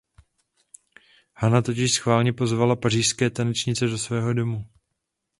[1.35, 4.65] Hanna totiž schválně pozvala pařížské tanečnice do svého domu.